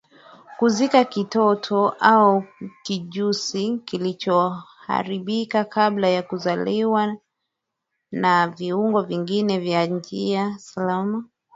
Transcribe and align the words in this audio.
Kuzika 0.57 1.03
kitoto 1.05 1.89
au 2.01 2.43
kijusi 2.83 3.77
kilichoharibika 3.77 5.63
kabla 5.65 6.07
ya 6.09 6.23
kuzaliwa 6.23 7.17
na 8.11 8.47
viungo 8.47 9.01
vingine 9.01 9.71
kwa 9.71 9.85
njia 9.97 10.57
salama 10.57 11.23